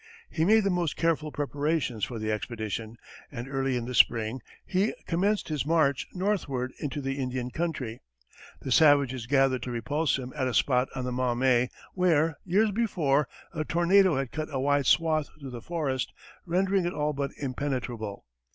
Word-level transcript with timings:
He 0.31 0.45
made 0.45 0.63
the 0.63 0.71
most 0.71 0.95
careful 0.95 1.31
preparations 1.31 2.03
for 2.03 2.17
the 2.17 2.31
expedition, 2.31 2.97
and 3.31 3.47
early 3.47 3.77
in 3.77 3.85
the 3.85 3.93
spring, 3.93 4.41
he 4.65 4.95
commenced 5.05 5.49
his 5.49 5.63
march 5.63 6.07
northward 6.11 6.73
into 6.79 7.01
the 7.01 7.19
Indian 7.19 7.51
country. 7.51 8.01
The 8.61 8.71
savages 8.71 9.27
gathered 9.27 9.61
to 9.61 9.69
repulse 9.71 10.17
him 10.17 10.33
at 10.35 10.47
a 10.47 10.55
spot 10.55 10.87
on 10.95 11.03
the 11.05 11.11
Maumee 11.11 11.69
where, 11.93 12.37
years 12.45 12.71
before, 12.71 13.27
a 13.53 13.63
tornado 13.63 14.15
had 14.15 14.31
cut 14.31 14.47
a 14.51 14.59
wide 14.59 14.87
swath 14.87 15.29
through 15.39 15.51
the 15.51 15.61
forest, 15.61 16.11
rendering 16.47 16.85
it 16.87 16.93
all 16.93 17.13
but 17.13 17.29
impenetrable. 17.39 18.25